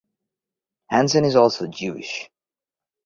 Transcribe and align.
Hansen 0.89 1.25
is 1.25 1.35
also 1.35 1.67
Jewish. 1.67 2.31